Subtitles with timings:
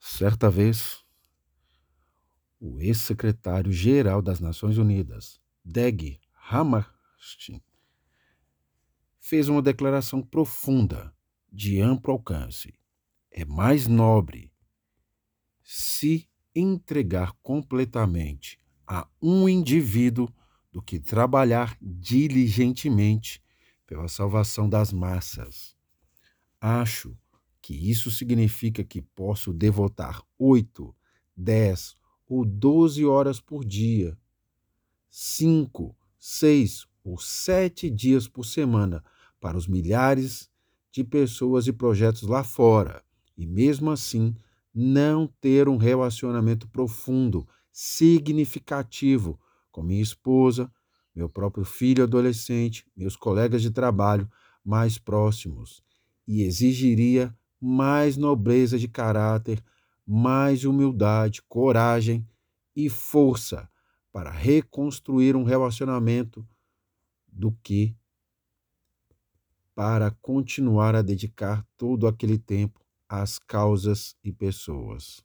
[0.00, 1.04] Certa vez,
[2.58, 6.18] o ex-secretário-geral das Nações Unidas, Dag
[6.50, 7.62] Hammarskjöld,
[9.18, 11.14] fez uma declaração profunda,
[11.52, 12.74] de amplo alcance.
[13.30, 14.50] É mais nobre
[15.62, 20.32] se entregar completamente a um indivíduo
[20.72, 23.42] do que trabalhar diligentemente
[23.86, 25.76] pela salvação das massas.
[26.58, 27.16] Acho
[27.70, 30.92] que isso significa que posso devotar oito,
[31.36, 31.94] dez
[32.26, 34.18] ou doze horas por dia,
[35.08, 39.04] cinco, seis ou sete dias por semana
[39.38, 40.50] para os milhares
[40.90, 43.04] de pessoas e projetos lá fora,
[43.36, 44.34] e mesmo assim
[44.74, 49.38] não ter um relacionamento profundo, significativo
[49.70, 50.68] com minha esposa,
[51.14, 54.28] meu próprio filho adolescente, meus colegas de trabalho
[54.64, 55.84] mais próximos,
[56.26, 59.62] e exigiria mais nobreza de caráter,
[60.06, 62.26] mais humildade, coragem
[62.74, 63.68] e força
[64.12, 66.46] para reconstruir um relacionamento
[67.28, 67.94] do que
[69.74, 75.24] para continuar a dedicar todo aquele tempo às causas e pessoas.